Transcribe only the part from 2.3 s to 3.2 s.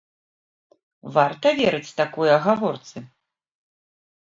агаворцы?